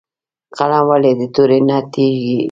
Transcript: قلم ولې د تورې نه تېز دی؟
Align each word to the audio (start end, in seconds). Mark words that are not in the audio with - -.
قلم 0.57 0.81
ولې 0.89 1.11
د 1.19 1.21
تورې 1.35 1.59
نه 1.67 1.77
تېز 1.93 2.15
دی؟ 2.25 2.35